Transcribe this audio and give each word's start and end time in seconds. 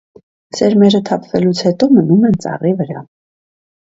Սերմերը 0.59 1.01
թափվելուց 1.11 1.61
հետո 1.67 1.91
մնում 1.99 2.27
են 2.31 2.41
ծառի 2.47 2.77
վրա։ 2.81 3.05